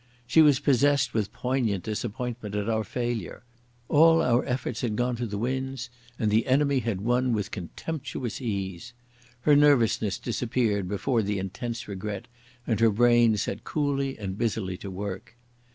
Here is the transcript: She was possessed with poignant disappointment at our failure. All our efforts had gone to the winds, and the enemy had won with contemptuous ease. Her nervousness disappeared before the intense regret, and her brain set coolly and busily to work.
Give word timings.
She 0.25 0.41
was 0.41 0.59
possessed 0.59 1.13
with 1.13 1.31
poignant 1.31 1.83
disappointment 1.83 2.55
at 2.55 2.67
our 2.67 2.83
failure. 2.83 3.43
All 3.87 4.19
our 4.19 4.43
efforts 4.45 4.81
had 4.81 4.95
gone 4.95 5.15
to 5.17 5.27
the 5.27 5.37
winds, 5.37 5.91
and 6.17 6.31
the 6.31 6.47
enemy 6.47 6.79
had 6.79 7.01
won 7.01 7.33
with 7.33 7.51
contemptuous 7.51 8.41
ease. 8.41 8.93
Her 9.41 9.55
nervousness 9.55 10.17
disappeared 10.17 10.89
before 10.89 11.21
the 11.21 11.37
intense 11.37 11.87
regret, 11.87 12.27
and 12.65 12.79
her 12.79 12.89
brain 12.89 13.37
set 13.37 13.63
coolly 13.63 14.17
and 14.17 14.39
busily 14.39 14.75
to 14.77 14.89
work. 14.89 15.35